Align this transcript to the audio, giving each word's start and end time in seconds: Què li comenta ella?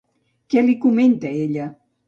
Què 0.53 0.63
li 0.69 0.77
comenta 0.87 1.37
ella? 1.45 1.71